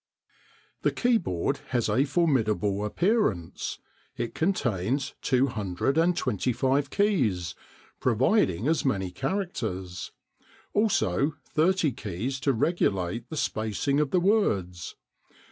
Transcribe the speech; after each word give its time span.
The 0.81 0.89
keyboard 0.89 1.59
has 1.67 1.87
a 1.87 2.05
formidable 2.05 2.83
appearance. 2.85 3.77
It 4.17 4.33
contains 4.33 5.13
225 5.21 6.89
keys, 6.89 7.53
providing 7.99 8.67
as 8.67 8.83
many 8.83 9.11
characters; 9.11 10.11
also 10.73 11.35
thirty 11.45 11.91
keys 11.91 12.39
to 12.39 12.51
regulate 12.51 13.29
the 13.29 13.37
spacing 13.37 13.99
of 13.99 14.09
the 14.09 14.19
words. 14.19 14.95